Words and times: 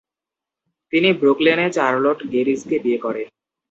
তিনি 0.93 1.09
ব্রুকলেনে 1.13 1.67
চার্লোট 1.71 2.19
গেরিজকে 2.31 2.75
বিয়ে 2.83 2.99
করেন। 3.05 3.27